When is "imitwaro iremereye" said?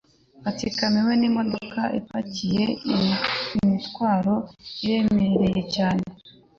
3.59-5.61